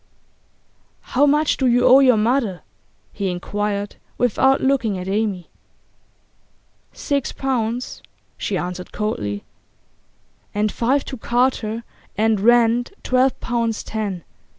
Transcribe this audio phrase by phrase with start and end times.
[1.01, 2.63] 'How much do you owe your mother?'
[3.13, 5.51] he inquired, without looking at Amy.
[6.91, 8.01] 'Six pounds,'
[8.35, 9.43] she answered coldly.
[10.55, 11.83] 'And five to Carter;
[12.17, 14.23] and rent, twelve pounds ten.